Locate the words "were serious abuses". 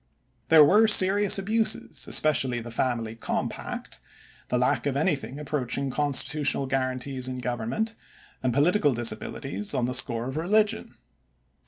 0.65-2.07